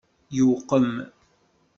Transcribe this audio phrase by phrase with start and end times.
[0.35, 0.89] Yewqem!